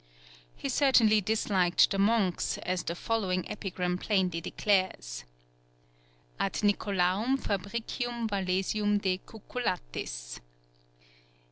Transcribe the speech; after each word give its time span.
He 0.55 0.67
certainly 0.67 1.21
disliked 1.21 1.91
the 1.91 1.99
monks, 1.99 2.57
as 2.63 2.81
the 2.83 2.95
following 2.95 3.47
epigram 3.47 3.99
plainly 3.99 4.41
declares: 4.41 5.25
_Ad 6.39 6.63
Nicolaum 6.63 7.37
Fabricium 7.39 8.27
Valesium 8.27 8.97
De 8.99 9.19
cucullatis. 9.19 10.39